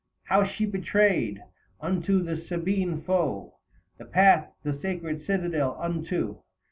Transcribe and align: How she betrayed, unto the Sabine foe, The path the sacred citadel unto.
How 0.23 0.43
she 0.45 0.65
betrayed, 0.65 1.43
unto 1.79 2.23
the 2.23 2.35
Sabine 2.35 3.03
foe, 3.03 3.57
The 3.99 4.05
path 4.05 4.49
the 4.63 4.75
sacred 4.81 5.27
citadel 5.27 5.77
unto. 5.79 6.39